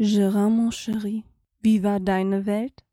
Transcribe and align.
Gérard, 0.00 0.48
mon 0.48 0.70
chéri, 0.70 1.24
wie 1.60 1.82
war 1.82 1.98
deine 1.98 2.46
Welt? 2.46 2.84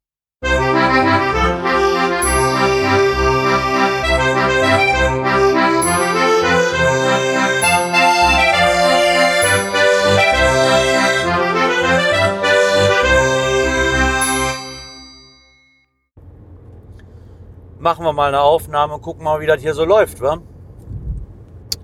Machen 17.77 18.03
wir 18.03 18.13
mal 18.13 18.29
eine 18.29 18.41
Aufnahme 18.41 18.97
gucken 18.97 19.25
mal, 19.25 19.39
wie 19.39 19.45
das 19.45 19.61
hier 19.61 19.75
so 19.75 19.85
läuft, 19.85 20.21
wa? 20.21 20.39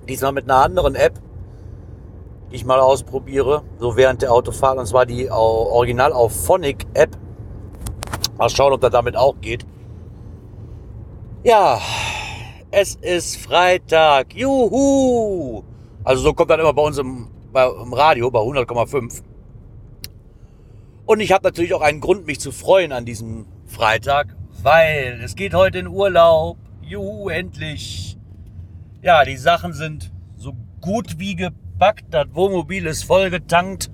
Diesmal 0.09 0.31
mit 0.31 0.45
einer 0.45 0.63
anderen 0.63 0.95
App, 0.95 1.13
ich 2.51 2.65
mal 2.65 2.79
ausprobiere, 2.79 3.63
so 3.79 3.95
während 3.95 4.21
der 4.21 4.31
Autofahrt, 4.31 4.77
und 4.77 4.85
zwar 4.85 5.05
die 5.05 5.29
Original 5.29 6.13
auf 6.13 6.45
Phonic 6.45 6.85
App. 6.93 7.17
Mal 8.37 8.49
schauen, 8.49 8.73
ob 8.73 8.81
das 8.81 8.91
damit 8.91 9.15
auch 9.15 9.35
geht. 9.41 9.65
Ja, 11.43 11.79
es 12.71 12.95
ist 12.95 13.37
Freitag. 13.37 14.33
Juhu! 14.33 15.63
Also 16.03 16.23
so 16.23 16.33
kommt 16.33 16.49
das 16.49 16.59
immer 16.59 16.73
bei 16.73 16.81
uns 16.81 16.97
im, 16.97 17.29
bei, 17.51 17.65
im 17.67 17.93
Radio 17.93 18.31
bei 18.31 18.39
100,5. 18.39 19.21
Und 21.05 21.19
ich 21.19 21.31
habe 21.31 21.43
natürlich 21.43 21.73
auch 21.73 21.81
einen 21.81 21.99
Grund, 21.99 22.25
mich 22.25 22.39
zu 22.39 22.51
freuen 22.51 22.91
an 22.91 23.05
diesem 23.05 23.45
Freitag, 23.65 24.35
weil 24.61 25.19
es 25.23 25.35
geht 25.35 25.53
heute 25.53 25.79
in 25.79 25.87
Urlaub. 25.87 26.57
Juhu, 26.81 27.29
endlich. 27.29 28.17
Ja, 29.01 29.25
die 29.25 29.37
Sachen 29.37 29.73
sind 29.73 30.11
so 30.37 30.53
gut 30.79 31.19
wie 31.19 31.35
gepackt. 31.81 32.05
Das 32.11 32.27
Wohnmobil 32.33 32.85
ist 32.85 33.03
voll 33.03 33.31
getankt. 33.31 33.89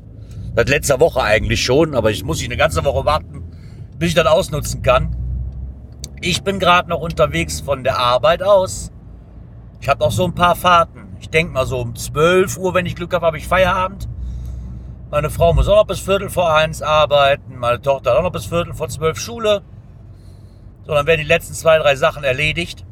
Seit 0.56 0.70
letzter 0.70 1.00
Woche 1.00 1.22
eigentlich 1.22 1.64
schon, 1.64 1.96
aber 1.96 2.12
ich 2.12 2.24
muss 2.24 2.42
ich 2.42 2.46
eine 2.46 2.58
ganze 2.58 2.84
Woche 2.84 3.06
warten, 3.06 3.44
bis 3.98 4.10
ich 4.10 4.16
das 4.16 4.26
ausnutzen 4.26 4.82
kann. 4.82 5.16
Ich 6.20 6.44
bin 6.44 6.60
gerade 6.60 6.90
noch 6.90 7.00
unterwegs 7.00 7.62
von 7.62 7.84
der 7.84 7.98
Arbeit 7.98 8.44
aus. 8.44 8.92
Ich 9.80 9.88
habe 9.88 10.04
noch 10.04 10.12
so 10.12 10.26
ein 10.26 10.36
paar 10.36 10.56
Fahrten. 10.56 11.16
Ich 11.20 11.30
denke 11.30 11.54
mal 11.54 11.66
so 11.66 11.80
um 11.80 11.96
12 11.96 12.58
Uhr, 12.58 12.74
wenn 12.74 12.86
ich 12.86 12.96
Glück 12.96 13.14
habe, 13.14 13.26
habe 13.26 13.38
ich 13.38 13.48
Feierabend. 13.48 14.10
Meine 15.10 15.30
Frau 15.30 15.54
muss 15.54 15.70
auch 15.70 15.78
noch 15.78 15.88
bis 15.88 16.00
Viertel 16.00 16.30
vor 16.30 16.54
eins 16.54 16.82
arbeiten. 16.82 17.58
Meine 17.58 17.82
Tochter 17.82 18.12
hat 18.12 18.18
auch 18.18 18.24
noch 18.24 18.32
bis 18.32 18.48
Viertel 18.48 18.74
vor 18.74 18.90
zwölf 18.90 19.18
Schule. 19.18 19.62
So, 20.86 20.94
dann 20.94 21.06
werden 21.06 21.22
die 21.22 21.28
letzten 21.28 21.54
zwei, 21.54 21.78
drei 21.78 21.96
Sachen 21.96 22.24
erledigt. 22.24 22.86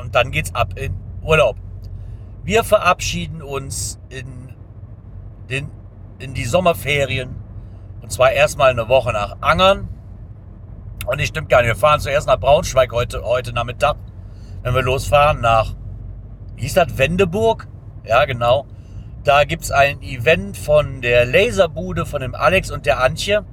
Und 0.00 0.14
dann 0.14 0.30
geht's 0.30 0.54
ab 0.54 0.74
in 0.76 0.94
Urlaub. 1.22 1.56
Wir 2.48 2.64
verabschieden 2.64 3.42
uns 3.42 4.00
in, 4.08 4.54
den, 5.50 5.70
in 6.18 6.32
die 6.32 6.46
Sommerferien. 6.46 7.36
Und 8.00 8.10
zwar 8.10 8.32
erstmal 8.32 8.70
eine 8.70 8.88
Woche 8.88 9.12
nach 9.12 9.36
Angern. 9.42 9.86
Und 11.04 11.18
ich 11.18 11.28
stimmt 11.28 11.50
gar 11.50 11.60
nicht. 11.60 11.68
Wir 11.68 11.76
fahren 11.76 12.00
zuerst 12.00 12.26
nach 12.26 12.40
Braunschweig 12.40 12.90
heute, 12.90 13.22
heute 13.22 13.52
Nachmittag. 13.52 13.96
Wenn 14.62 14.74
wir 14.74 14.80
losfahren 14.80 15.42
nach, 15.42 15.74
wie 16.56 16.62
hieß 16.62 16.72
das, 16.72 16.96
Wendeburg? 16.96 17.68
Ja, 18.06 18.24
genau. 18.24 18.66
Da 19.24 19.44
gibt's 19.44 19.70
ein 19.70 20.00
Event 20.00 20.56
von 20.56 21.02
der 21.02 21.26
Laserbude 21.26 22.06
von 22.06 22.22
dem 22.22 22.34
Alex 22.34 22.70
und 22.70 22.86
der 22.86 23.02
Antje. 23.02 23.44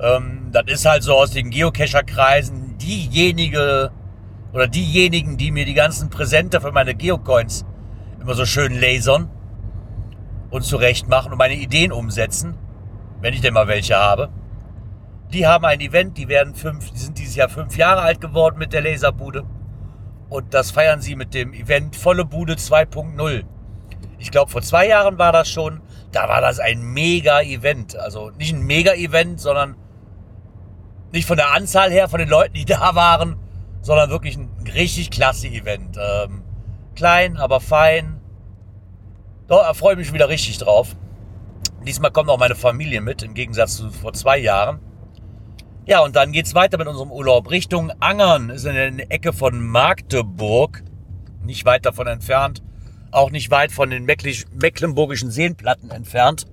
Ähm, 0.00 0.48
das 0.50 0.64
ist 0.66 0.84
halt 0.84 1.04
so 1.04 1.14
aus 1.14 1.30
den 1.30 1.50
Geocacher-Kreisen 1.50 2.76
diejenige 2.76 3.92
oder 4.52 4.66
diejenigen, 4.66 5.36
die 5.36 5.52
mir 5.52 5.64
die 5.64 5.74
ganzen 5.74 6.10
Präsente 6.10 6.60
für 6.60 6.72
meine 6.72 6.96
Geocoins 6.96 7.64
immer 8.24 8.34
so 8.34 8.46
schön 8.46 8.72
lasern 8.72 9.28
und 10.50 10.62
zurecht 10.62 11.08
machen 11.08 11.32
und 11.32 11.38
meine 11.38 11.54
Ideen 11.54 11.92
umsetzen, 11.92 12.56
wenn 13.20 13.34
ich 13.34 13.42
denn 13.42 13.52
mal 13.52 13.68
welche 13.68 13.96
habe. 13.96 14.30
Die 15.32 15.46
haben 15.46 15.64
ein 15.66 15.80
Event, 15.80 16.16
die 16.16 16.28
werden 16.28 16.54
fünf, 16.54 16.90
die 16.90 16.98
sind 16.98 17.18
dieses 17.18 17.36
Jahr 17.36 17.50
fünf 17.50 17.76
Jahre 17.76 18.00
alt 18.00 18.22
geworden 18.22 18.56
mit 18.58 18.72
der 18.72 18.80
Laserbude. 18.80 19.44
Und 20.30 20.54
das 20.54 20.70
feiern 20.70 21.02
sie 21.02 21.16
mit 21.16 21.34
dem 21.34 21.52
Event 21.52 21.96
Volle 21.96 22.24
Bude 22.24 22.54
2.0. 22.54 23.44
Ich 24.18 24.30
glaube, 24.30 24.50
vor 24.50 24.62
zwei 24.62 24.88
Jahren 24.88 25.18
war 25.18 25.32
das 25.32 25.50
schon. 25.50 25.82
Da 26.10 26.28
war 26.28 26.40
das 26.40 26.60
ein 26.60 26.80
Mega-Event. 26.80 27.96
Also 27.96 28.30
nicht 28.30 28.54
ein 28.54 28.62
Mega-Event, 28.62 29.38
sondern 29.38 29.76
nicht 31.12 31.28
von 31.28 31.36
der 31.36 31.52
Anzahl 31.52 31.90
her, 31.90 32.08
von 32.08 32.20
den 32.20 32.28
Leuten, 32.28 32.54
die 32.54 32.64
da 32.64 32.94
waren, 32.94 33.36
sondern 33.82 34.08
wirklich 34.08 34.36
ein 34.38 34.48
richtig 34.74 35.10
klasse 35.10 35.48
Event. 35.48 35.98
Ähm, 35.98 36.42
klein, 36.94 37.36
aber 37.36 37.60
fein. 37.60 38.13
Da 39.46 39.74
freue 39.74 39.92
ich 39.92 39.98
mich 39.98 40.12
wieder 40.12 40.28
richtig 40.28 40.58
drauf. 40.58 40.96
Diesmal 41.86 42.10
kommt 42.10 42.30
auch 42.30 42.38
meine 42.38 42.54
Familie 42.54 43.02
mit, 43.02 43.22
im 43.22 43.34
Gegensatz 43.34 43.76
zu 43.76 43.90
vor 43.90 44.14
zwei 44.14 44.38
Jahren. 44.38 44.80
Ja, 45.86 46.00
und 46.00 46.16
dann 46.16 46.32
geht's 46.32 46.54
weiter 46.54 46.78
mit 46.78 46.86
unserem 46.86 47.12
Urlaub 47.12 47.50
Richtung 47.50 47.92
Angern. 48.00 48.48
Ist 48.48 48.64
in 48.64 48.74
der 48.74 49.10
Ecke 49.12 49.34
von 49.34 49.60
Magdeburg. 49.60 50.82
Nicht 51.42 51.66
weit 51.66 51.84
davon 51.84 52.06
entfernt. 52.06 52.62
Auch 53.10 53.30
nicht 53.30 53.50
weit 53.50 53.70
von 53.70 53.90
den 53.90 54.06
Mecklenburgischen 54.06 55.30
Seenplatten 55.30 55.90
entfernt. 55.90 56.46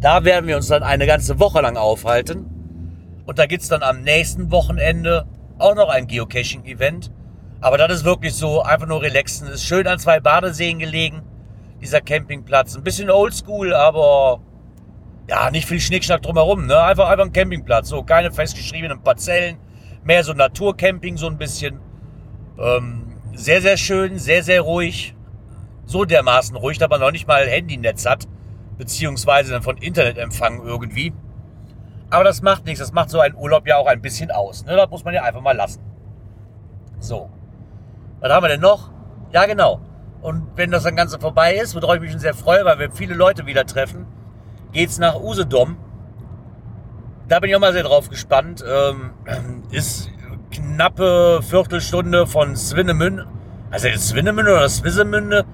Da 0.00 0.24
werden 0.24 0.46
wir 0.46 0.56
uns 0.56 0.68
dann 0.68 0.82
eine 0.82 1.06
ganze 1.06 1.38
Woche 1.38 1.60
lang 1.60 1.76
aufhalten. 1.76 2.46
Und 3.26 3.38
da 3.38 3.44
gibt's 3.44 3.68
dann 3.68 3.82
am 3.82 4.00
nächsten 4.02 4.50
Wochenende 4.50 5.26
auch 5.58 5.74
noch 5.74 5.90
ein 5.90 6.06
Geocaching-Event. 6.06 7.10
Aber 7.60 7.76
das 7.76 7.92
ist 7.92 8.04
wirklich 8.04 8.32
so, 8.34 8.62
einfach 8.62 8.86
nur 8.86 9.02
relaxen. 9.02 9.48
Ist 9.48 9.64
schön 9.64 9.86
an 9.86 9.98
zwei 9.98 10.18
Badeseen 10.18 10.78
gelegen, 10.78 11.22
dieser 11.80 12.00
Campingplatz. 12.00 12.76
Ein 12.76 12.82
bisschen 12.82 13.10
oldschool, 13.10 13.74
aber 13.74 14.40
ja, 15.28 15.50
nicht 15.50 15.66
viel 15.66 15.80
Schnickschnack 15.80 16.22
drumherum. 16.22 16.66
Ne? 16.66 16.78
Einfach, 16.78 17.08
einfach 17.08 17.24
ein 17.24 17.32
Campingplatz. 17.32 17.88
So, 17.88 18.02
keine 18.02 18.30
festgeschriebenen 18.30 19.02
Parzellen. 19.02 19.58
Mehr 20.04 20.22
so 20.22 20.32
Naturcamping, 20.32 21.16
so 21.16 21.26
ein 21.26 21.36
bisschen. 21.36 21.80
Ähm, 22.58 23.16
sehr, 23.34 23.60
sehr 23.60 23.76
schön, 23.76 24.18
sehr, 24.18 24.42
sehr 24.42 24.60
ruhig. 24.60 25.14
So 25.84 26.04
dermaßen 26.04 26.56
ruhig, 26.56 26.78
dass 26.78 26.88
man 26.88 27.00
noch 27.00 27.10
nicht 27.10 27.26
mal 27.26 27.46
Handynetz 27.46 28.06
hat. 28.06 28.26
Beziehungsweise 28.78 29.52
dann 29.52 29.62
von 29.62 29.76
Internetempfang 29.78 30.62
irgendwie. 30.64 31.12
Aber 32.10 32.24
das 32.24 32.42
macht 32.42 32.66
nichts. 32.66 32.80
Das 32.80 32.92
macht 32.92 33.10
so 33.10 33.20
ein 33.20 33.34
Urlaub 33.34 33.66
ja 33.66 33.78
auch 33.78 33.86
ein 33.86 34.00
bisschen 34.00 34.30
aus. 34.30 34.64
Ne? 34.64 34.76
Das 34.76 34.90
muss 34.90 35.04
man 35.04 35.14
ja 35.14 35.22
einfach 35.22 35.40
mal 35.40 35.56
lassen. 35.56 35.80
So. 37.00 37.30
Was 38.20 38.32
haben 38.32 38.44
wir 38.44 38.48
denn 38.48 38.60
noch? 38.60 38.90
Ja, 39.32 39.46
genau. 39.46 39.80
Und 40.26 40.42
wenn 40.56 40.72
das 40.72 40.82
dann 40.82 40.96
Ganze 40.96 41.20
vorbei 41.20 41.54
ist, 41.54 41.76
worauf 41.76 41.94
ich 41.94 42.00
mich 42.00 42.10
schon 42.10 42.18
sehr 42.18 42.34
freue, 42.34 42.64
weil 42.64 42.80
wir 42.80 42.90
viele 42.90 43.14
Leute 43.14 43.46
wieder 43.46 43.64
treffen, 43.64 44.06
geht's 44.72 44.98
nach 44.98 45.14
Usedom. 45.20 45.76
Da 47.28 47.38
bin 47.38 47.48
ich 47.48 47.54
auch 47.54 47.60
mal 47.60 47.72
sehr 47.72 47.84
drauf 47.84 48.10
gespannt. 48.10 48.64
Ähm, 48.68 49.12
ist 49.70 50.10
knappe 50.50 51.42
Viertelstunde 51.44 52.26
von 52.26 52.56
Swinemünde. 52.56 53.28
Also 53.70 53.86
Swinemünde 53.96 54.50
oder 54.50 54.68
Swissemünde? 54.68 55.44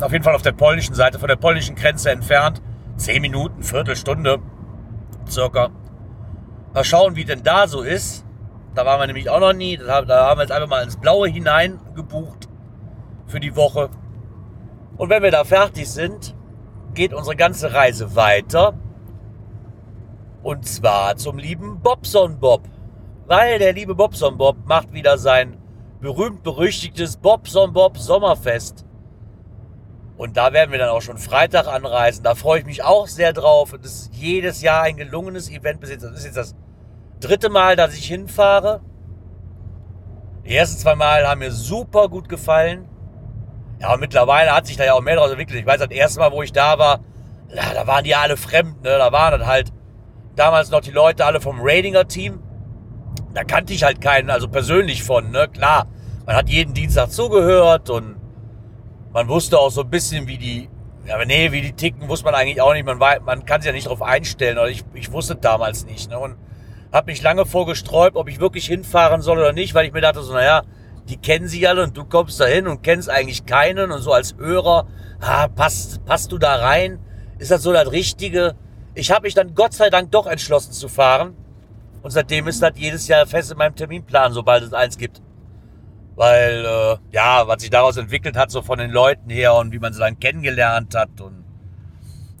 Auf 0.00 0.12
jeden 0.12 0.22
Fall 0.22 0.36
auf 0.36 0.42
der 0.42 0.52
polnischen 0.52 0.94
Seite, 0.94 1.18
von 1.18 1.26
der 1.26 1.34
polnischen 1.34 1.74
Grenze 1.74 2.12
entfernt. 2.12 2.62
Zehn 2.98 3.20
Minuten, 3.20 3.64
Viertelstunde 3.64 4.38
circa. 5.28 5.70
Mal 6.72 6.84
schauen, 6.84 7.16
wie 7.16 7.24
denn 7.24 7.42
da 7.42 7.66
so 7.66 7.82
ist. 7.82 8.24
Da 8.76 8.86
waren 8.86 9.00
wir 9.00 9.08
nämlich 9.08 9.28
auch 9.28 9.40
noch 9.40 9.54
nie. 9.54 9.76
Da 9.76 10.06
haben 10.06 10.38
wir 10.38 10.42
jetzt 10.42 10.52
einfach 10.52 10.68
mal 10.68 10.84
ins 10.84 10.98
Blaue 10.98 11.26
hinein 11.26 11.80
gebucht 11.96 12.47
für 13.28 13.40
die 13.40 13.54
Woche. 13.54 13.90
Und 14.96 15.10
wenn 15.10 15.22
wir 15.22 15.30
da 15.30 15.44
fertig 15.44 15.88
sind, 15.88 16.34
geht 16.94 17.14
unsere 17.14 17.36
ganze 17.36 17.72
Reise 17.72 18.16
weiter. 18.16 18.74
Und 20.42 20.66
zwar 20.66 21.16
zum 21.16 21.38
lieben 21.38 21.80
Bobson 21.80 22.40
Bob. 22.40 22.62
Weil 23.26 23.58
der 23.58 23.72
liebe 23.72 23.94
Bobson 23.94 24.38
Bob 24.38 24.56
macht 24.66 24.92
wieder 24.92 25.18
sein 25.18 25.58
berühmt-berüchtigtes 26.00 27.18
Bobson 27.18 27.72
Bob 27.72 27.98
Sommerfest. 27.98 28.84
Und 30.16 30.36
da 30.36 30.52
werden 30.52 30.72
wir 30.72 30.78
dann 30.78 30.88
auch 30.88 31.02
schon 31.02 31.18
Freitag 31.18 31.68
anreisen. 31.68 32.24
Da 32.24 32.34
freue 32.34 32.60
ich 32.60 32.66
mich 32.66 32.82
auch 32.82 33.06
sehr 33.06 33.32
drauf. 33.32 33.74
Das 33.80 33.92
ist 33.92 34.14
jedes 34.14 34.62
Jahr 34.62 34.82
ein 34.82 34.96
gelungenes 34.96 35.48
Event. 35.50 35.82
Das 35.82 35.90
ist 35.90 36.24
jetzt 36.24 36.36
das 36.36 36.56
dritte 37.20 37.50
Mal, 37.50 37.76
dass 37.76 37.94
ich 37.94 38.06
hinfahre. 38.06 38.80
Die 40.44 40.56
ersten 40.56 40.78
zwei 40.78 40.94
Mal 40.94 41.28
haben 41.28 41.40
mir 41.40 41.52
super 41.52 42.08
gut 42.08 42.28
gefallen. 42.28 42.88
Ja, 43.80 43.94
und 43.94 44.00
mittlerweile 44.00 44.54
hat 44.54 44.66
sich 44.66 44.76
da 44.76 44.84
ja 44.84 44.94
auch 44.94 45.00
mehr 45.00 45.16
draus 45.16 45.30
entwickelt. 45.30 45.58
Ich 45.58 45.66
weiß, 45.66 45.80
das 45.80 45.90
erste 45.90 46.20
Mal, 46.20 46.32
wo 46.32 46.42
ich 46.42 46.52
da 46.52 46.78
war, 46.78 47.00
ja, 47.54 47.74
da 47.74 47.86
waren 47.86 48.04
die 48.04 48.14
alle 48.14 48.36
fremd. 48.36 48.82
Ne? 48.82 48.98
Da 48.98 49.12
waren 49.12 49.38
dann 49.38 49.46
halt 49.46 49.72
damals 50.34 50.70
noch 50.70 50.80
die 50.80 50.90
Leute 50.90 51.24
alle 51.24 51.40
vom 51.40 51.58
Ratinger-Team. 51.60 52.42
Da 53.34 53.44
kannte 53.44 53.72
ich 53.72 53.84
halt 53.84 54.00
keinen, 54.00 54.30
also 54.30 54.48
persönlich 54.48 55.04
von. 55.04 55.30
Ne? 55.30 55.48
Klar, 55.48 55.86
man 56.26 56.36
hat 56.36 56.48
jeden 56.48 56.74
Dienstag 56.74 57.10
zugehört 57.10 57.88
und 57.90 58.16
man 59.12 59.28
wusste 59.28 59.58
auch 59.58 59.70
so 59.70 59.82
ein 59.82 59.90
bisschen, 59.90 60.26
wie 60.26 60.38
die, 60.38 60.68
ja, 61.06 61.24
nee, 61.24 61.52
wie 61.52 61.62
die 61.62 61.72
ticken, 61.72 62.08
wusste 62.08 62.24
man 62.24 62.34
eigentlich 62.34 62.60
auch 62.60 62.72
nicht. 62.72 62.84
Man, 62.84 63.00
war, 63.00 63.20
man 63.20 63.44
kann 63.44 63.60
sich 63.60 63.68
ja 63.68 63.72
nicht 63.72 63.86
darauf 63.86 64.02
einstellen, 64.02 64.58
oder 64.58 64.68
ich, 64.68 64.84
ich 64.94 65.12
wusste 65.12 65.36
damals 65.36 65.86
nicht. 65.86 66.10
Ne? 66.10 66.18
Und 66.18 66.36
habe 66.92 67.10
mich 67.10 67.22
lange 67.22 67.46
vorgesträubt, 67.46 68.16
ob 68.16 68.28
ich 68.28 68.40
wirklich 68.40 68.66
hinfahren 68.66 69.22
soll 69.22 69.38
oder 69.38 69.52
nicht, 69.52 69.74
weil 69.74 69.86
ich 69.86 69.92
mir 69.92 70.00
dachte 70.00 70.22
so, 70.22 70.32
naja, 70.32 70.62
die 71.08 71.16
kennen 71.16 71.48
sie 71.48 71.66
alle 71.66 71.82
und 71.82 71.96
du 71.96 72.04
kommst 72.04 72.40
da 72.40 72.46
hin 72.46 72.66
und 72.66 72.82
kennst 72.82 73.08
eigentlich 73.08 73.46
keinen 73.46 73.90
und 73.90 74.02
so 74.02 74.12
als 74.12 74.36
Hörer, 74.36 74.86
ah, 75.20 75.48
passt, 75.48 76.04
passt 76.04 76.32
du 76.32 76.38
da 76.38 76.56
rein? 76.56 76.98
Ist 77.38 77.50
das 77.50 77.62
so 77.62 77.72
das 77.72 77.90
Richtige? 77.90 78.56
ich 78.98 79.10
habe 79.10 79.22
mich 79.22 79.34
dann 79.34 79.54
Gott 79.54 79.72
sei 79.72 79.90
Dank 79.90 80.10
doch 80.10 80.26
entschlossen 80.26 80.72
zu 80.72 80.88
fahren. 80.88 81.34
Und 82.02 82.10
seitdem 82.10 82.48
ist 82.48 82.62
das 82.62 82.72
jedes 82.76 83.08
Jahr 83.08 83.26
fest 83.26 83.50
in 83.50 83.58
meinem 83.58 83.74
Terminplan, 83.74 84.32
sobald 84.32 84.62
es 84.62 84.72
eins 84.72 84.98
gibt. 84.98 85.20
Weil, 86.14 86.64
äh, 86.64 86.96
ja, 87.12 87.46
was 87.46 87.62
sich 87.62 87.70
daraus 87.70 87.96
entwickelt 87.96 88.36
hat, 88.36 88.50
so 88.50 88.62
von 88.62 88.78
den 88.78 88.90
Leuten 88.90 89.30
her 89.30 89.54
und 89.54 89.72
wie 89.72 89.78
man 89.78 89.92
sie 89.92 90.00
dann 90.00 90.18
kennengelernt 90.18 90.94
hat. 90.94 91.20
Und 91.20 91.44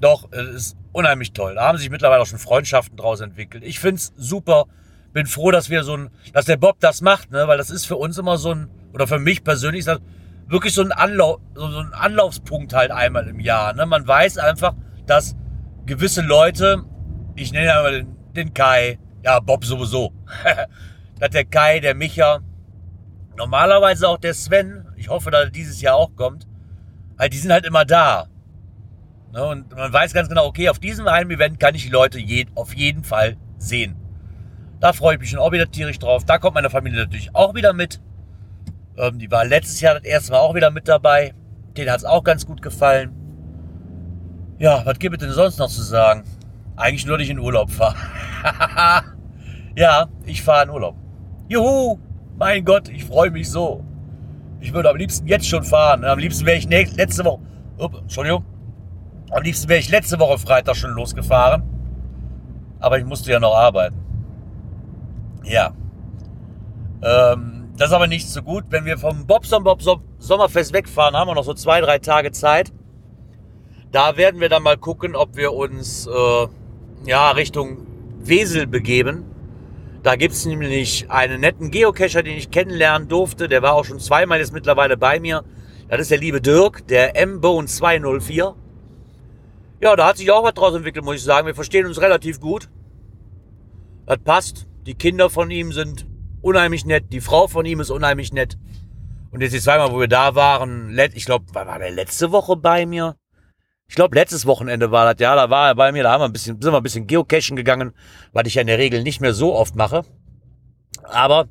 doch, 0.00 0.30
es 0.32 0.48
ist 0.48 0.76
unheimlich 0.92 1.32
toll. 1.32 1.54
Da 1.54 1.68
haben 1.68 1.78
sich 1.78 1.90
mittlerweile 1.90 2.22
auch 2.22 2.26
schon 2.26 2.38
Freundschaften 2.38 2.96
draus 2.96 3.20
entwickelt. 3.20 3.62
Ich 3.64 3.78
find's 3.78 4.12
super. 4.16 4.66
Bin 5.12 5.26
froh, 5.26 5.50
dass 5.50 5.70
wir 5.70 5.84
so 5.84 5.96
ein, 5.96 6.10
dass 6.32 6.44
der 6.44 6.56
Bob 6.56 6.80
das 6.80 7.00
macht, 7.00 7.30
ne? 7.30 7.48
Weil 7.48 7.58
das 7.58 7.70
ist 7.70 7.86
für 7.86 7.96
uns 7.96 8.18
immer 8.18 8.36
so 8.36 8.52
ein, 8.52 8.68
oder 8.92 9.06
für 9.06 9.18
mich 9.18 9.42
persönlich 9.42 9.80
ist 9.80 9.88
das 9.88 10.00
wirklich 10.48 10.74
so 10.74 10.82
ein 10.82 10.92
Anlauf, 10.92 11.40
so 11.54 11.64
ein 11.64 11.92
Anlaufspunkt 11.92 12.72
halt 12.72 12.90
einmal 12.90 13.28
im 13.28 13.40
Jahr. 13.40 13.74
Ne? 13.74 13.86
Man 13.86 14.06
weiß 14.06 14.38
einfach, 14.38 14.74
dass 15.06 15.36
gewisse 15.86 16.22
Leute, 16.22 16.84
ich 17.36 17.52
nenne 17.52 17.74
aber 17.74 17.90
den, 17.90 18.16
den 18.34 18.54
Kai, 18.54 18.98
ja, 19.22 19.40
Bob 19.40 19.64
sowieso, 19.64 20.12
dass 21.20 21.30
der 21.30 21.44
Kai, 21.44 21.80
der 21.80 21.94
Micha, 21.94 22.40
normalerweise 23.36 24.08
auch 24.08 24.18
der 24.18 24.34
Sven, 24.34 24.86
ich 24.96 25.08
hoffe, 25.08 25.30
dass 25.30 25.44
er 25.44 25.50
dieses 25.50 25.80
Jahr 25.80 25.96
auch 25.96 26.14
kommt, 26.16 26.46
halt, 27.18 27.32
die 27.32 27.38
sind 27.38 27.52
halt 27.52 27.66
immer 27.66 27.84
da. 27.84 28.28
Ne? 29.32 29.44
Und 29.44 29.74
man 29.74 29.92
weiß 29.92 30.14
ganz 30.14 30.28
genau, 30.28 30.46
okay, 30.46 30.68
auf 30.68 30.78
diesem 30.78 31.08
Heim-Event 31.08 31.60
kann 31.60 31.74
ich 31.74 31.84
die 31.84 31.90
Leute 31.90 32.18
je, 32.18 32.46
auf 32.54 32.74
jeden 32.74 33.04
Fall 33.04 33.36
sehen. 33.58 33.96
Da 34.80 34.92
freue 34.92 35.14
ich 35.14 35.20
mich 35.20 35.30
schon 35.30 35.40
auch 35.40 35.52
wieder 35.52 35.70
tierisch 35.70 35.98
drauf. 35.98 36.24
Da 36.24 36.38
kommt 36.38 36.54
meine 36.54 36.70
Familie 36.70 37.00
natürlich 37.00 37.34
auch 37.34 37.54
wieder 37.54 37.72
mit. 37.72 38.00
Ähm, 38.96 39.18
die 39.18 39.30
war 39.30 39.44
letztes 39.44 39.80
Jahr 39.80 39.94
das 39.94 40.04
erste 40.04 40.32
Mal 40.32 40.38
auch 40.38 40.54
wieder 40.54 40.70
mit 40.70 40.88
dabei. 40.88 41.34
Denen 41.76 41.90
hat 41.90 41.98
es 41.98 42.04
auch 42.04 42.22
ganz 42.22 42.46
gut 42.46 42.62
gefallen. 42.62 43.12
Ja, 44.58 44.84
was 44.84 44.98
gibt 44.98 45.16
es 45.16 45.20
denn 45.20 45.34
sonst 45.34 45.58
noch 45.58 45.68
zu 45.68 45.82
sagen? 45.82 46.24
Eigentlich 46.76 47.06
nur, 47.06 47.18
dass 47.18 47.24
ich 47.24 47.30
in 47.30 47.38
Urlaub 47.38 47.70
fahre. 47.70 47.96
ja, 49.76 50.06
ich 50.24 50.42
fahre 50.42 50.64
in 50.64 50.70
Urlaub. 50.70 50.96
Juhu! 51.48 51.98
Mein 52.36 52.64
Gott, 52.64 52.88
ich 52.88 53.04
freue 53.04 53.32
mich 53.32 53.50
so. 53.50 53.84
Ich 54.60 54.72
würde 54.72 54.90
am 54.90 54.96
liebsten 54.96 55.26
jetzt 55.26 55.48
schon 55.48 55.64
fahren. 55.64 56.04
Am 56.04 56.18
liebsten 56.18 56.46
wäre 56.46 56.56
ich 56.56 56.68
nächste, 56.68 56.96
letzte 56.96 57.24
Woche. 57.24 57.40
Upp, 57.78 57.98
Entschuldigung. 58.02 58.44
Am 59.30 59.42
liebsten 59.42 59.68
wäre 59.68 59.80
ich 59.80 59.90
letzte 59.90 60.18
Woche 60.20 60.38
Freitag 60.38 60.76
schon 60.76 60.92
losgefahren. 60.92 61.62
Aber 62.78 62.98
ich 62.98 63.04
musste 63.04 63.30
ja 63.30 63.40
noch 63.40 63.54
arbeiten. 63.56 64.07
Ja. 65.48 65.72
Ähm, 67.02 67.70
das 67.76 67.88
ist 67.88 67.94
aber 67.94 68.06
nicht 68.06 68.28
so 68.28 68.42
gut. 68.42 68.64
Wenn 68.70 68.84
wir 68.84 68.98
vom 68.98 69.26
Bobson 69.26 69.64
Bob 69.64 69.80
Sommerfest 70.18 70.72
wegfahren, 70.72 71.16
haben 71.16 71.28
wir 71.28 71.34
noch 71.34 71.44
so 71.44 71.54
zwei, 71.54 71.80
drei 71.80 71.98
Tage 71.98 72.32
Zeit. 72.32 72.72
Da 73.92 74.16
werden 74.16 74.40
wir 74.40 74.48
dann 74.48 74.62
mal 74.62 74.76
gucken, 74.76 75.16
ob 75.16 75.36
wir 75.36 75.54
uns 75.54 76.06
äh, 76.06 76.46
ja, 77.06 77.30
Richtung 77.30 77.86
Wesel 78.20 78.66
begeben. 78.66 79.24
Da 80.02 80.16
gibt 80.16 80.34
es 80.34 80.44
nämlich 80.44 81.10
einen 81.10 81.40
netten 81.40 81.70
Geocacher, 81.70 82.22
den 82.22 82.36
ich 82.36 82.50
kennenlernen 82.50 83.08
durfte. 83.08 83.48
Der 83.48 83.62
war 83.62 83.74
auch 83.74 83.84
schon 83.84 84.00
zweimal 84.00 84.38
jetzt 84.38 84.52
mittlerweile 84.52 84.96
bei 84.96 85.18
mir. 85.20 85.44
Das 85.88 86.00
ist 86.00 86.10
der 86.10 86.18
liebe 86.18 86.40
Dirk, 86.40 86.86
der 86.88 87.16
M-Bone 87.16 87.66
204. 87.66 88.54
Ja, 89.80 89.96
da 89.96 90.06
hat 90.08 90.18
sich 90.18 90.30
auch 90.30 90.44
was 90.44 90.54
draus 90.54 90.74
entwickelt, 90.74 91.04
muss 91.04 91.16
ich 91.16 91.22
sagen. 91.22 91.46
Wir 91.46 91.54
verstehen 91.54 91.86
uns 91.86 92.00
relativ 92.00 92.40
gut. 92.40 92.68
Das 94.06 94.18
passt. 94.18 94.66
Die 94.88 94.94
Kinder 94.94 95.28
von 95.28 95.50
ihm 95.50 95.70
sind 95.74 96.06
unheimlich 96.40 96.86
nett. 96.86 97.12
Die 97.12 97.20
Frau 97.20 97.46
von 97.46 97.66
ihm 97.66 97.80
ist 97.80 97.90
unheimlich 97.90 98.32
nett. 98.32 98.56
Und 99.30 99.42
jetzt 99.42 99.52
die 99.52 99.60
zweimal, 99.60 99.92
wo 99.92 100.00
wir 100.00 100.08
da 100.08 100.34
waren, 100.34 100.98
ich 101.12 101.26
glaube, 101.26 101.44
war 101.52 101.78
der 101.78 101.90
letzte 101.90 102.32
Woche 102.32 102.56
bei 102.56 102.86
mir? 102.86 103.16
Ich 103.86 103.96
glaube, 103.96 104.14
letztes 104.14 104.46
Wochenende 104.46 104.90
war 104.90 105.12
das, 105.12 105.20
ja, 105.20 105.36
da 105.36 105.50
war 105.50 105.68
er 105.68 105.74
bei 105.74 105.92
mir, 105.92 106.04
da 106.04 106.12
haben 106.12 106.22
wir 106.22 106.24
ein 106.24 106.32
bisschen, 106.32 106.62
sind 106.62 106.72
wir 106.72 106.78
ein 106.78 106.82
bisschen 106.82 107.06
Geocachen 107.06 107.54
gegangen, 107.54 107.92
weil 108.32 108.46
ich 108.46 108.54
ja 108.54 108.62
in 108.62 108.66
der 108.66 108.78
Regel 108.78 109.02
nicht 109.02 109.20
mehr 109.20 109.34
so 109.34 109.54
oft 109.54 109.76
mache. 109.76 110.06
Aber 111.02 111.48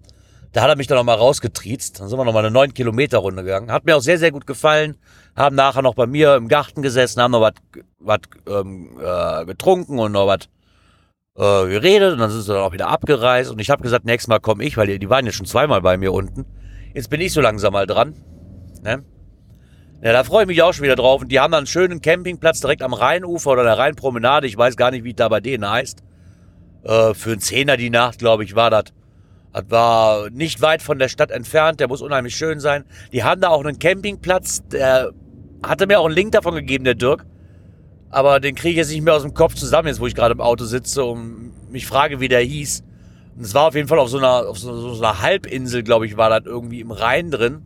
da 0.52 0.64
hat 0.64 0.70
er 0.70 0.76
mich 0.76 0.88
dann 0.88 0.98
nochmal 0.98 1.18
rausgetriezt. 1.18 2.00
Dann 2.00 2.08
sind 2.08 2.18
wir 2.18 2.26
nochmal 2.26 2.44
eine 2.44 2.52
9 2.52 2.74
Kilometer 2.74 3.20
Runde 3.20 3.44
gegangen. 3.44 3.72
Hat 3.72 3.86
mir 3.86 3.98
auch 3.98 4.02
sehr, 4.02 4.18
sehr 4.18 4.32
gut 4.32 4.48
gefallen. 4.48 4.98
Haben 5.36 5.56
nachher 5.56 5.84
noch 5.84 5.94
bei 5.94 6.08
mir 6.08 6.38
im 6.38 6.48
Garten 6.48 6.82
gesessen, 6.82 7.22
haben 7.22 7.34
noch 7.34 7.52
was 8.00 8.20
ähm, 8.48 8.98
äh, 9.00 9.46
getrunken 9.46 10.00
und 10.00 10.14
noch 10.14 10.26
was 10.26 10.50
äh, 11.38 11.68
geredet 11.68 12.14
und 12.14 12.20
dann 12.20 12.32
sind 12.32 12.42
sie 12.42 12.54
dann 12.54 12.62
auch 12.62 12.74
wieder 12.74 12.88
abgereist 12.88 13.52
und 13.52 13.62
ich 13.62 13.70
habe 13.70 13.84
gesagt, 13.84 14.06
nächstes 14.06 14.28
Mal 14.28 14.40
komme 14.40 14.64
ich, 14.64 14.76
weil 14.76 14.98
die, 14.98 15.10
waren 15.10 15.26
ja 15.26 15.32
schon 15.32 15.46
zweimal 15.46 15.82
bei 15.82 15.98
mir 15.98 16.12
unten. 16.12 16.46
Jetzt 16.94 17.10
bin 17.10 17.22
ich 17.22 17.32
so 17.32 17.42
langsam 17.42 17.74
mal 17.74 17.86
dran. 17.86 18.16
Ne? 18.84 19.04
Ja, 20.02 20.14
da 20.14 20.24
freue 20.24 20.44
ich 20.44 20.48
mich 20.48 20.62
auch 20.62 20.74
schon 20.74 20.84
wieder 20.84 20.96
drauf. 20.96 21.22
Und 21.22 21.32
die 21.32 21.40
haben 21.40 21.52
dann 21.52 21.60
einen 21.60 21.68
schönen 21.68 22.02
Campingplatz 22.02 22.60
direkt 22.60 22.82
am 22.82 22.94
Rheinufer 22.94 23.52
oder 23.52 23.64
der 23.64 23.78
Rheinpromenade. 23.78 24.48
Ich 24.48 24.58
weiß 24.58 24.78
gar 24.78 24.92
nicht, 24.92 25.04
wie 25.04 25.12
es 25.12 25.16
da 25.16 25.28
bei 25.28 25.40
denen 25.40 25.70
heißt. 25.70 26.04
Äh, 26.84 27.14
für 27.14 27.32
einen 27.32 27.42
Zehner 27.42 27.78
die 27.78 27.90
Nacht, 27.90 28.20
glaube 28.20 28.44
ich, 28.44 28.56
war 28.56 28.70
das. 28.70 28.86
Das 29.54 29.70
war 29.70 30.30
nicht 30.30 30.62
weit 30.62 30.82
von 30.82 31.00
der 31.00 31.08
Stadt 31.08 31.32
entfernt. 31.32 31.80
Der 31.80 31.88
muss 31.88 32.02
unheimlich 32.02 32.36
schön 32.36 32.60
sein. 32.60 32.84
Die 33.12 33.24
haben 33.24 33.42
da 33.42 33.50
auch 33.50 33.64
einen 33.64 33.80
Campingplatz. 33.80 34.68
Der 34.68 35.12
hatte 35.64 35.88
mir 35.88 36.00
auch 36.00 36.06
einen 36.06 36.16
Link 36.16 36.32
davon 36.32 36.56
gegeben, 36.56 36.84
der 36.84 36.96
Dirk. 36.96 37.26
Aber 38.10 38.40
den 38.40 38.56
kriege 38.56 38.72
ich 38.72 38.78
jetzt 38.78 38.92
nicht 38.92 39.04
mehr 39.04 39.16
aus 39.16 39.24
dem 39.24 39.34
Kopf 39.34 39.56
zusammen, 39.56 39.90
jetzt 39.90 40.00
wo 40.00 40.08
ich 40.08 40.16
gerade 40.16 40.34
im 40.34 40.42
Auto 40.42 40.66
sitze 40.66 41.04
und 41.04 41.52
mich 41.72 41.86
frage, 41.86 42.20
wie 42.20 42.28
der 42.28 42.42
hieß. 42.42 42.84
Und 43.36 43.44
es 43.44 43.54
war 43.54 43.68
auf 43.68 43.76
jeden 43.76 43.88
Fall 43.88 44.00
auf 44.00 44.10
so 44.10 44.18
einer, 44.18 44.48
auf 44.48 44.58
so, 44.58 44.94
so 44.94 45.04
einer 45.04 45.22
Halbinsel, 45.22 45.84
glaube 45.84 46.06
ich, 46.06 46.18
war 46.18 46.30
das 46.30 46.46
irgendwie 46.46 46.80
im 46.80 46.92
Rhein 46.92 47.32
drin. 47.32 47.64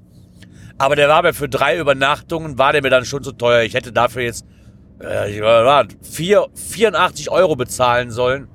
Aber 0.77 0.95
der 0.95 1.07
war 1.09 1.21
mir 1.21 1.33
für 1.33 1.47
drei 1.47 1.77
Übernachtungen, 1.77 2.57
war 2.57 2.73
der 2.73 2.81
mir 2.81 2.89
dann 2.89 3.05
schon 3.05 3.23
zu 3.23 3.33
teuer. 3.33 3.61
Ich 3.61 3.75
hätte 3.75 3.91
dafür 3.91 4.23
jetzt 4.23 4.45
äh, 4.99 5.41
war, 5.41 5.85
vier, 6.01 6.47
84 6.55 7.29
Euro 7.31 7.55
bezahlen 7.55 8.11
sollen. 8.11 8.47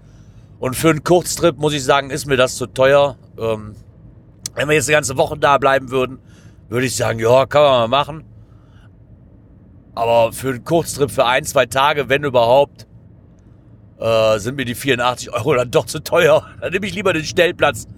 Und 0.58 0.74
für 0.74 0.90
einen 0.90 1.04
Kurztrip, 1.04 1.58
muss 1.58 1.72
ich 1.72 1.84
sagen, 1.84 2.10
ist 2.10 2.26
mir 2.26 2.36
das 2.36 2.56
zu 2.56 2.66
teuer. 2.66 3.16
Ähm, 3.38 3.74
wenn 4.54 4.68
wir 4.68 4.74
jetzt 4.74 4.88
die 4.88 4.92
ganze 4.92 5.16
Woche 5.16 5.38
da 5.38 5.58
bleiben 5.58 5.90
würden, 5.90 6.18
würde 6.68 6.86
ich 6.86 6.96
sagen, 6.96 7.18
ja, 7.18 7.46
kann 7.46 7.62
man 7.62 7.72
mal 7.72 7.88
machen. 7.88 8.24
Aber 9.96 10.30
für 10.34 10.50
einen 10.50 10.62
Kurztrip 10.62 11.10
für 11.10 11.24
ein, 11.24 11.44
zwei 11.44 11.64
Tage, 11.64 12.10
wenn 12.10 12.22
überhaupt, 12.22 12.86
äh, 13.98 14.38
sind 14.38 14.56
mir 14.56 14.66
die 14.66 14.74
84 14.74 15.32
Euro 15.32 15.54
dann 15.54 15.70
doch 15.70 15.86
zu 15.86 16.00
teuer. 16.00 16.46
Dann 16.60 16.70
nehme 16.70 16.86
ich 16.86 16.94
lieber 16.94 17.14
den 17.14 17.24
Stellplatz. 17.24 17.88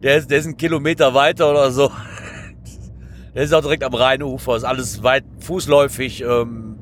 Der 0.00 0.18
ist, 0.18 0.30
der 0.30 0.38
ist 0.38 0.46
ein 0.46 0.56
Kilometer 0.56 1.14
weiter 1.14 1.50
oder 1.50 1.70
so. 1.72 1.90
Der 3.34 3.42
ist 3.42 3.52
auch 3.52 3.60
direkt 3.60 3.84
am 3.84 3.94
Rheinufer. 3.94 4.56
Ist 4.56 4.64
alles 4.64 5.02
weit 5.02 5.24
fußläufig 5.40 6.22
ähm, 6.22 6.78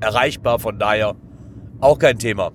erreichbar. 0.00 0.58
Von 0.58 0.78
daher 0.78 1.14
auch 1.80 1.98
kein 1.98 2.18
Thema. 2.18 2.52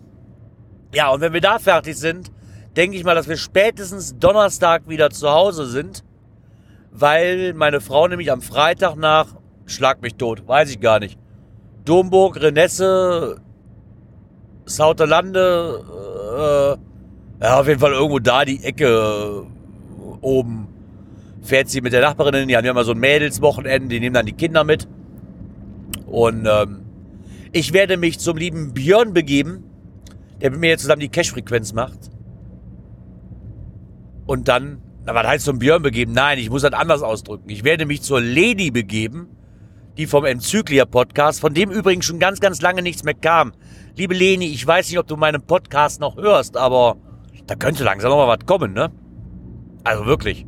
Ja, 0.94 1.10
und 1.10 1.22
wenn 1.22 1.34
wir 1.34 1.42
da 1.42 1.60
fertig 1.60 1.98
sind, 1.98 2.32
denke 2.76 2.98
ich 2.98 3.04
mal, 3.04 3.16
dass 3.16 3.28
wir 3.28 3.38
spätestens 3.38 4.18
Donnerstag 4.18 4.88
wieder 4.88 5.10
zu 5.10 5.30
Hause 5.30 5.66
sind. 5.66 6.04
Weil 6.92 7.54
meine 7.54 7.82
Frau 7.82 8.08
nämlich 8.08 8.32
am 8.32 8.42
Freitag 8.42 8.96
nach, 8.96 9.36
schlag 9.66 10.02
mich 10.02 10.16
tot, 10.16 10.48
weiß 10.48 10.72
ich 10.72 10.80
gar 10.80 11.00
nicht, 11.00 11.20
Domburg, 11.88 12.42
Renesse, 12.42 13.40
Sauterlande, 14.66 15.84
äh, 16.38 17.44
ja, 17.44 17.60
auf 17.60 17.68
jeden 17.68 17.80
Fall 17.80 17.94
irgendwo 17.94 18.20
da 18.20 18.44
die 18.46 18.64
Ecke 18.64 18.86
äh, 18.86 20.18
oben 20.22 20.68
fährt 21.42 21.70
sie 21.70 21.82
mit 21.82 21.94
der 21.94 22.02
Nachbarin 22.02 22.36
hin. 22.36 22.48
Die 22.50 22.58
haben 22.58 22.66
ja 22.66 22.72
immer 22.72 22.84
so 22.84 22.92
ein 22.92 23.00
Mädelswochenende, 23.00 23.88
die 23.88 24.00
nehmen 24.00 24.14
dann 24.14 24.26
die 24.26 24.34
Kinder 24.34 24.64
mit. 24.64 24.88
Und 26.06 26.48
ähm, 26.50 26.82
ich 27.52 27.74
werde 27.74 27.98
mich 27.98 28.20
zum 28.20 28.38
lieben 28.38 28.74
Björn 28.74 29.14
begeben, 29.14 29.64
der 30.42 30.52
mit 30.52 30.60
mir 30.60 30.70
jetzt 30.70 30.82
zusammen 30.82 31.00
die 31.00 31.10
Cash-Frequenz 31.10 31.74
macht. 31.74 32.12
Und 34.26 34.48
dann, 34.48 34.82
na, 35.06 35.16
was 35.16 35.26
heißt 35.26 35.46
zum 35.46 35.60
Björn 35.60 35.82
begeben? 35.82 36.12
Nein, 36.12 36.38
ich 36.38 36.50
muss 36.50 36.64
das 36.64 36.74
anders 36.74 37.02
ausdrücken. 37.02 37.50
Ich 37.50 37.64
werde 37.64 37.86
mich 37.86 38.02
zur 38.02 38.20
Lady 38.20 38.72
begeben, 38.72 39.30
die 39.98 40.06
vom 40.06 40.26
Enzyklia-Podcast, 40.26 41.42
von 41.42 41.54
dem 41.54 41.72
übrigens 41.72 42.06
schon 42.06 42.20
ganz, 42.20 42.40
ganz 42.40 42.62
lange 42.62 42.84
nichts 42.84 43.04
mehr 43.04 43.16
kam. 43.16 43.54
Liebe 43.96 44.14
Leni, 44.14 44.46
ich 44.46 44.66
weiß 44.66 44.90
nicht, 44.90 45.00
ob 45.00 45.08
du 45.08 45.18
meinen 45.18 45.42
Podcast 45.42 46.00
noch 46.00 46.18
hörst, 46.18 46.56
aber 46.56 46.98
da 47.48 47.56
könnte 47.56 47.84
langsam 47.84 48.12
noch 48.12 48.18
mal 48.18 48.28
was 48.28 48.46
kommen, 48.46 48.74
ne? 48.74 48.92
Also 49.84 50.06
wirklich. 50.06 50.46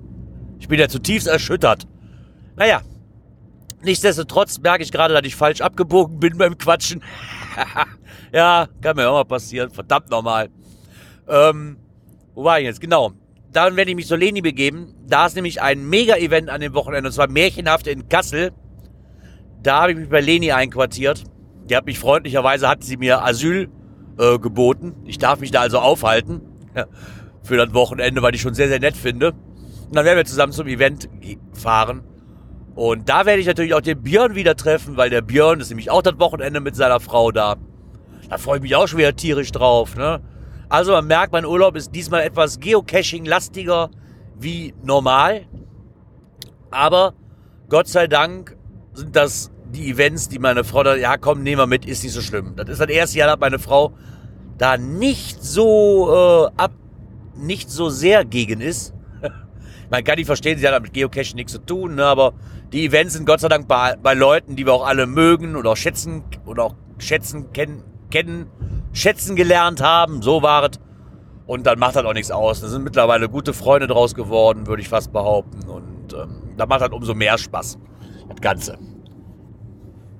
Ich 0.59 0.67
bin 0.67 0.79
ja 0.79 0.87
zutiefst 0.87 1.27
erschüttert. 1.27 1.87
Naja, 2.57 2.81
nichtsdestotrotz 3.81 4.59
merke 4.59 4.83
ich 4.83 4.91
gerade, 4.91 5.15
dass 5.15 5.25
ich 5.25 5.35
falsch 5.35 5.61
abgebogen 5.61 6.19
bin 6.19 6.37
beim 6.37 6.57
Quatschen. 6.57 7.01
ja, 8.31 8.67
kann 8.81 8.97
mir 8.97 9.09
auch 9.09 9.13
mal 9.13 9.25
passieren. 9.25 9.71
Verdammt 9.71 10.11
nochmal. 10.11 10.49
Ähm, 11.27 11.77
wo 12.35 12.43
war 12.43 12.59
ich 12.59 12.65
jetzt? 12.65 12.81
Genau. 12.81 13.13
Dann 13.51 13.75
werde 13.77 13.89
ich 13.89 13.95
mich 13.95 14.05
zur 14.05 14.17
Leni 14.17 14.41
begeben. 14.41 14.93
Da 15.07 15.25
ist 15.25 15.35
nämlich 15.35 15.59
ein 15.59 15.89
Mega-Event 15.89 16.49
an 16.49 16.61
dem 16.61 16.75
Wochenende, 16.75 17.07
und 17.07 17.13
zwar 17.13 17.27
Märchenhaft 17.27 17.87
in 17.87 18.09
Kassel. 18.09 18.51
Da 19.61 19.81
habe 19.81 19.91
ich 19.91 19.97
mich 19.97 20.09
bei 20.09 20.21
Leni 20.21 20.51
einquartiert. 20.51 21.23
Die 21.69 21.75
hat 21.75 21.85
mich 21.85 21.99
freundlicherweise, 21.99 22.67
hat 22.67 22.83
sie 22.83 22.97
mir 22.97 23.23
Asyl 23.23 23.69
äh, 24.17 24.39
geboten. 24.39 24.95
Ich 25.05 25.17
darf 25.17 25.39
mich 25.39 25.51
da 25.51 25.61
also 25.61 25.79
aufhalten. 25.79 26.41
für 27.43 27.57
das 27.57 27.73
Wochenende, 27.73 28.21
weil 28.21 28.35
ich 28.35 28.41
schon 28.41 28.53
sehr, 28.53 28.67
sehr 28.67 28.79
nett 28.79 28.95
finde. 28.95 29.31
Und 29.31 29.95
dann 29.95 30.05
werden 30.05 30.17
wir 30.17 30.25
zusammen 30.25 30.53
zum 30.53 30.67
Event 30.67 31.09
fahren. 31.53 32.03
Und 32.75 33.09
da 33.09 33.25
werde 33.25 33.41
ich 33.41 33.47
natürlich 33.47 33.73
auch 33.73 33.81
den 33.81 34.01
Björn 34.01 34.35
wieder 34.35 34.55
treffen, 34.55 34.95
weil 34.95 35.09
der 35.09 35.21
Björn 35.21 35.59
ist 35.59 35.69
nämlich 35.69 35.89
auch 35.89 36.01
das 36.01 36.19
Wochenende 36.19 36.61
mit 36.61 36.75
seiner 36.75 36.99
Frau 36.99 37.31
da. 37.31 37.55
Da 38.29 38.37
freue 38.37 38.57
ich 38.57 38.61
mich 38.61 38.75
auch 38.75 38.87
schon 38.87 38.99
wieder 38.99 39.15
tierisch 39.15 39.51
drauf. 39.51 39.95
Ne? 39.97 40.21
Also 40.69 40.91
man 40.91 41.07
merkt, 41.07 41.33
mein 41.33 41.45
Urlaub 41.45 41.75
ist 41.75 41.93
diesmal 41.93 42.21
etwas 42.21 42.59
Geocaching-lastiger 42.59 43.89
wie 44.37 44.73
normal. 44.83 45.47
Aber 46.69 47.15
Gott 47.67 47.87
sei 47.87 48.07
Dank 48.07 48.55
sind 48.99 49.15
das 49.15 49.51
die 49.73 49.89
Events, 49.89 50.29
die 50.29 50.39
meine 50.39 50.63
Frau 50.63 50.83
da, 50.83 50.95
ja 50.95 51.17
komm, 51.17 51.43
nehmen 51.43 51.61
wir 51.61 51.67
mit, 51.67 51.85
ist 51.85 52.03
nicht 52.03 52.13
so 52.13 52.21
schlimm. 52.21 52.53
Das 52.55 52.69
ist 52.69 52.81
das 52.81 52.89
erste 52.89 53.19
Jahr, 53.19 53.29
dass 53.29 53.39
meine 53.39 53.59
Frau 53.59 53.93
da 54.57 54.77
nicht 54.77 55.43
so 55.43 56.11
äh, 56.11 56.61
ab, 56.61 56.71
nicht 57.35 57.69
so 57.69 57.89
sehr 57.89 58.25
gegen 58.25 58.61
ist. 58.61 58.93
Man 59.89 60.03
kann 60.03 60.17
die 60.17 60.25
verstehen, 60.25 60.57
sie 60.57 60.67
hat 60.67 60.81
mit 60.81 60.93
Geocaching 60.93 61.35
nichts 61.35 61.53
zu 61.53 61.59
tun, 61.59 61.95
ne, 61.95 62.05
aber 62.05 62.33
die 62.71 62.85
Events 62.85 63.13
sind 63.13 63.25
Gott 63.25 63.39
sei 63.39 63.47
Dank 63.47 63.67
bei, 63.67 63.95
bei 64.01 64.13
Leuten, 64.13 64.55
die 64.55 64.65
wir 64.65 64.73
auch 64.73 64.85
alle 64.85 65.07
mögen 65.07 65.55
oder 65.55 65.71
auch 65.71 65.77
schätzen 65.77 66.23
oder 66.45 66.65
auch 66.65 66.75
schätzen, 66.99 67.51
kennen, 67.53 67.83
kennen, 68.11 68.47
schätzen 68.93 69.35
gelernt 69.35 69.81
haben. 69.81 70.21
So 70.21 70.43
war 70.43 70.65
es. 70.65 70.79
Und 71.47 71.65
dann 71.65 71.79
macht 71.79 71.95
das 71.95 72.05
auch 72.05 72.13
nichts 72.13 72.29
aus. 72.29 72.61
Da 72.61 72.67
sind 72.67 72.83
mittlerweile 72.83 73.27
gute 73.27 73.53
Freunde 73.53 73.87
draus 73.87 74.13
geworden, 74.13 74.67
würde 74.67 74.83
ich 74.83 74.89
fast 74.89 75.11
behaupten. 75.11 75.67
Und 75.67 76.13
ähm, 76.13 76.53
da 76.57 76.67
macht 76.67 76.81
halt 76.81 76.93
umso 76.93 77.15
mehr 77.15 77.39
Spaß. 77.39 77.79
Das 78.27 78.41
Ganze. 78.41 78.77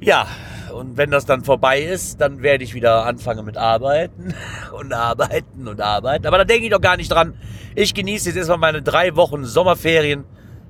Ja, 0.01 0.27
und 0.73 0.97
wenn 0.97 1.11
das 1.11 1.25
dann 1.25 1.43
vorbei 1.43 1.81
ist, 1.81 2.21
dann 2.21 2.41
werde 2.41 2.63
ich 2.63 2.73
wieder 2.73 3.05
anfangen 3.05 3.45
mit 3.45 3.57
Arbeiten 3.57 4.33
und 4.71 4.93
Arbeiten 4.93 5.67
und 5.67 5.81
Arbeiten. 5.81 6.25
Aber 6.25 6.37
da 6.37 6.45
denke 6.45 6.65
ich 6.65 6.71
doch 6.71 6.81
gar 6.81 6.97
nicht 6.97 7.11
dran. 7.11 7.33
Ich 7.75 7.93
genieße 7.93 8.29
jetzt 8.29 8.37
erstmal 8.37 8.57
meine 8.57 8.81
drei 8.81 9.15
Wochen 9.15 9.45
Sommerferien. 9.45 10.23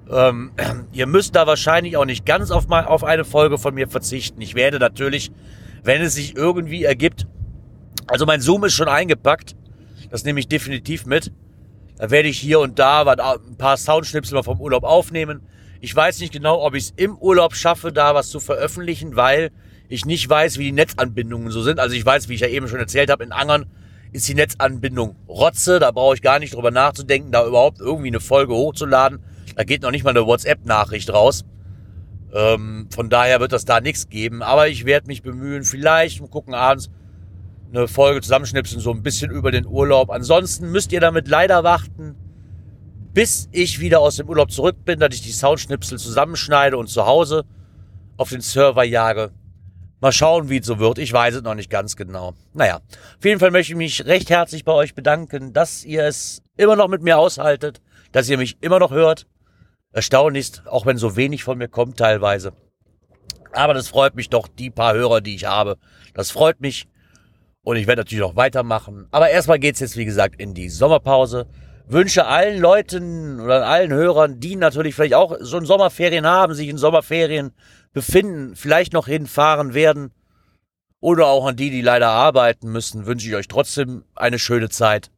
Ähm, 0.09 0.51
ihr 0.91 1.05
müsst 1.05 1.36
da 1.36 1.45
wahrscheinlich 1.45 1.98
auch 1.98 2.05
nicht 2.05 2.25
ganz 2.25 2.50
auf, 2.51 2.67
mal, 2.67 2.86
auf 2.86 3.03
eine 3.03 3.25
Folge 3.25 3.57
von 3.57 3.74
mir 3.74 3.88
verzichten. 3.88 4.41
Ich 4.41 4.55
werde 4.55 4.79
natürlich, 4.79 5.31
wenn 5.83 6.01
es 6.01 6.15
sich 6.15 6.36
irgendwie 6.36 6.83
ergibt, 6.83 7.27
also 8.07 8.25
mein 8.25 8.41
Zoom 8.41 8.63
ist 8.63 8.74
schon 8.74 8.88
eingepackt. 8.88 9.55
Das 10.09 10.24
nehme 10.24 10.39
ich 10.39 10.48
definitiv 10.48 11.05
mit. 11.05 11.31
Da 11.98 12.09
werde 12.09 12.29
ich 12.29 12.39
hier 12.39 12.59
und 12.59 12.79
da 12.79 13.03
ein 13.03 13.57
paar 13.57 13.77
Soundschnipsel 13.77 14.36
mal 14.36 14.43
vom 14.43 14.59
Urlaub 14.59 14.83
aufnehmen. 14.83 15.41
Ich 15.81 15.95
weiß 15.95 16.19
nicht 16.19 16.33
genau, 16.33 16.62
ob 16.62 16.75
ich 16.75 16.86
es 16.86 16.93
im 16.98 17.17
Urlaub 17.17 17.55
schaffe, 17.55 17.91
da 17.91 18.13
was 18.13 18.29
zu 18.29 18.39
veröffentlichen, 18.39 19.15
weil 19.15 19.51
ich 19.88 20.05
nicht 20.05 20.29
weiß, 20.29 20.57
wie 20.57 20.65
die 20.65 20.71
Netzanbindungen 20.71 21.51
so 21.51 21.62
sind. 21.62 21.79
Also 21.79 21.95
ich 21.95 22.05
weiß, 22.05 22.29
wie 22.29 22.36
ich 22.36 22.41
ja 22.41 22.48
eben 22.48 22.67
schon 22.67 22.79
erzählt 22.79 23.09
habe, 23.09 23.24
in 23.24 23.31
Angern 23.31 23.65
ist 24.12 24.27
die 24.27 24.36
Netzanbindung 24.36 25.15
Rotze. 25.27 25.79
Da 25.79 25.91
brauche 25.91 26.15
ich 26.15 26.21
gar 26.21 26.39
nicht 26.39 26.53
drüber 26.53 26.71
nachzudenken, 26.71 27.31
da 27.31 27.45
überhaupt 27.45 27.79
irgendwie 27.79 28.09
eine 28.09 28.19
Folge 28.19 28.53
hochzuladen. 28.53 29.19
Da 29.55 29.63
geht 29.63 29.81
noch 29.81 29.91
nicht 29.91 30.03
mal 30.03 30.12
eine 30.12 30.25
WhatsApp-Nachricht 30.25 31.12
raus. 31.12 31.45
Ähm, 32.33 32.88
von 32.91 33.09
daher 33.09 33.39
wird 33.39 33.51
das 33.51 33.65
da 33.65 33.81
nichts 33.81 34.09
geben. 34.09 34.43
Aber 34.43 34.67
ich 34.67 34.86
werde 34.86 35.07
mich 35.07 35.24
bemühen, 35.24 35.63
vielleicht, 35.63 36.21
mal 36.21 36.27
gucken 36.27 36.53
abends, 36.53 36.89
eine 37.71 37.88
Folge 37.88 38.21
zusammenschnipsen, 38.21 38.79
so 38.79 38.91
ein 38.91 39.03
bisschen 39.03 39.31
über 39.31 39.51
den 39.51 39.65
Urlaub. 39.65 40.09
Ansonsten 40.09 40.71
müsst 40.71 40.91
ihr 40.91 41.00
damit 41.00 41.27
leider 41.27 41.63
warten, 41.63 42.15
bis 43.19 43.49
ich 43.51 43.81
wieder 43.81 43.99
aus 43.99 44.15
dem 44.15 44.29
Urlaub 44.29 44.49
zurück 44.49 44.85
bin, 44.85 44.97
dass 45.01 45.13
ich 45.13 45.21
die 45.21 45.33
Soundschnipsel 45.33 45.99
zusammenschneide 45.99 46.77
und 46.77 46.88
zu 46.88 47.05
Hause 47.05 47.43
auf 48.15 48.29
den 48.29 48.39
Server 48.39 48.85
jage. 48.85 49.31
Mal 49.99 50.13
schauen, 50.13 50.47
wie 50.47 50.59
es 50.59 50.65
so 50.65 50.79
wird. 50.79 50.99
Ich 50.99 51.11
weiß 51.11 51.35
es 51.35 51.41
noch 51.41 51.53
nicht 51.53 51.69
ganz 51.69 51.97
genau. 51.97 52.33
Naja, 52.53 52.77
auf 52.77 53.25
jeden 53.25 53.41
Fall 53.41 53.51
möchte 53.51 53.73
ich 53.73 53.77
mich 53.77 54.05
recht 54.05 54.29
herzlich 54.29 54.63
bei 54.63 54.71
euch 54.71 54.95
bedanken, 54.95 55.51
dass 55.51 55.83
ihr 55.83 56.05
es 56.05 56.41
immer 56.55 56.77
noch 56.77 56.88
mit 56.88 57.01
mir 57.01 57.17
aushaltet, 57.17 57.81
dass 58.13 58.29
ihr 58.29 58.38
mich 58.38 58.55
immer 58.61 58.79
noch 58.79 58.91
hört. 58.91 59.27
Erstaunlich, 59.91 60.53
auch 60.65 60.85
wenn 60.85 60.95
so 60.95 61.17
wenig 61.17 61.43
von 61.43 61.57
mir 61.57 61.67
kommt 61.67 61.97
teilweise. 61.97 62.53
Aber 63.51 63.73
das 63.73 63.89
freut 63.89 64.15
mich 64.15 64.29
doch, 64.29 64.47
die 64.47 64.69
paar 64.69 64.93
Hörer, 64.93 65.19
die 65.19 65.35
ich 65.35 65.43
habe. 65.43 65.77
Das 66.13 66.31
freut 66.31 66.61
mich. 66.61 66.88
Und 67.63 67.75
ich 67.75 67.85
werde 67.85 67.99
natürlich 67.99 68.23
noch 68.23 68.38
weitermachen. 68.38 69.09
Aber 69.11 69.29
erstmal 69.29 69.59
geht's 69.59 69.81
jetzt, 69.81 69.97
wie 69.97 70.05
gesagt, 70.05 70.39
in 70.39 70.53
die 70.53 70.69
Sommerpause 70.69 71.47
wünsche 71.89 72.27
allen 72.27 72.62
Leuten 72.62 73.41
oder 73.41 73.65
allen 73.65 73.91
Hörern, 73.91 74.39
die 74.39 74.55
natürlich 74.55 74.96
vielleicht 74.96 75.15
auch 75.15 75.36
so 75.39 75.58
ein 75.58 75.65
Sommerferien 75.65 76.25
haben, 76.25 76.53
sich 76.53 76.69
in 76.69 76.77
Sommerferien 76.77 77.51
befinden, 77.91 78.55
vielleicht 78.55 78.93
noch 78.93 79.08
hinfahren 79.08 79.74
werden 79.74 80.12
oder 81.01 81.27
auch 81.27 81.48
an 81.48 81.55
die, 81.55 81.72
die 81.72 81.81
leider 81.81 82.10
arbeiten 82.10 82.72
müssen, 82.72 83.05
wünsche 83.05 83.27
ich 83.27 83.36
euch 83.36 83.48
trotzdem 83.48 84.03
eine 84.15 84.38
schöne 84.38 84.69
Zeit 84.69 85.10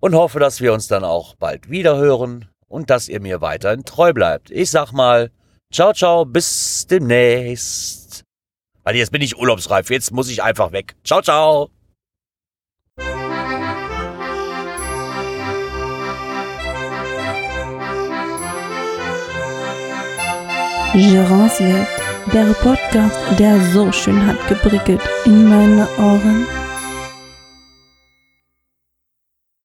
und 0.00 0.14
hoffe, 0.14 0.38
dass 0.38 0.60
wir 0.60 0.72
uns 0.72 0.86
dann 0.86 1.04
auch 1.04 1.34
bald 1.34 1.70
wieder 1.70 1.96
hören 1.96 2.48
und 2.68 2.90
dass 2.90 3.08
ihr 3.08 3.20
mir 3.20 3.40
weiterhin 3.40 3.84
treu 3.84 4.12
bleibt. 4.12 4.50
Ich 4.50 4.70
sag 4.70 4.92
mal, 4.92 5.30
ciao, 5.72 5.94
ciao, 5.94 6.26
bis 6.26 6.86
demnächst. 6.86 8.24
Weil 8.84 8.96
jetzt 8.96 9.12
bin 9.12 9.22
ich 9.22 9.38
urlaubsreif, 9.38 9.90
jetzt 9.90 10.12
muss 10.12 10.28
ich 10.28 10.42
einfach 10.42 10.72
weg. 10.72 10.94
Ciao, 11.04 11.22
ciao. 11.22 11.77
Gerance 20.94 21.60
Welt, 21.60 21.86
der 22.32 22.54
Podcast, 22.62 23.16
der 23.38 23.60
so 23.72 23.92
schön 23.92 24.26
hat 24.26 24.48
geprickelt 24.48 25.00
in 25.26 25.46
meine 25.46 25.86
Ohren. 25.98 26.46